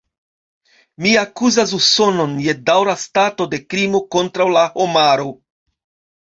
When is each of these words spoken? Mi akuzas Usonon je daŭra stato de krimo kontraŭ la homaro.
Mi 1.05 1.09
akuzas 1.23 1.73
Usonon 1.77 2.33
je 2.45 2.55
daŭra 2.71 2.95
stato 3.03 3.47
de 3.53 3.61
krimo 3.75 4.03
kontraŭ 4.17 4.49
la 4.57 4.65
homaro. 4.79 5.29